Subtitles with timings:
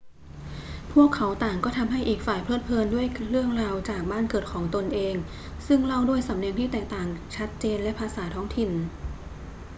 [0.91, 5.15] พวกเขาต่างก็ทำให้อีกฝ่ายเพลิดเพลินด้วยเรื่องราวจากบ้านเกิดของตนเอง
[5.67, 8.71] ซึ่งเล่าด้วยสำเนียงที่แตกต่างชัดเจนและภาษาท้องถิ่น